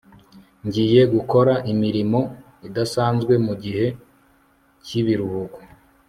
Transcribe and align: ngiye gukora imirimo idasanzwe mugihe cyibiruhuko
ngiye 0.65 1.01
gukora 1.13 1.53
imirimo 1.71 2.19
idasanzwe 2.67 3.33
mugihe 3.45 3.85
cyibiruhuko 4.85 5.59